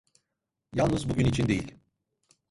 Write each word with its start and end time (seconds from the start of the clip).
Yalnız 0.75 1.09
bugün 1.09 1.25
için 1.25 1.47
değil… 1.47 1.75